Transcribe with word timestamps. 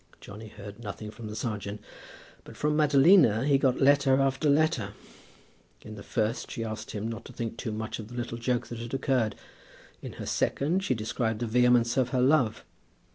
Johnny 0.19 0.47
heard 0.47 0.81
nothing 0.83 1.11
from 1.11 1.27
the 1.27 1.35
serjeant; 1.35 1.79
but 2.43 2.57
from 2.57 2.75
Madalina 2.75 3.45
he 3.45 3.59
got 3.59 3.79
letter 3.79 4.19
after 4.19 4.49
letter. 4.49 4.93
In 5.83 5.93
the 5.93 6.01
first 6.01 6.49
she 6.49 6.63
asked 6.63 6.89
him 6.89 7.07
not 7.07 7.23
to 7.25 7.31
think 7.33 7.55
too 7.55 7.71
much 7.71 7.99
of 7.99 8.07
the 8.07 8.15
little 8.15 8.39
joke 8.39 8.65
that 8.69 8.79
had 8.79 8.95
occurred. 8.95 9.35
In 10.01 10.13
her 10.13 10.25
second 10.25 10.83
she 10.83 10.95
described 10.95 11.39
the 11.41 11.45
vehemence 11.45 11.97
of 11.97 12.09
her 12.09 12.21
love. 12.21 12.65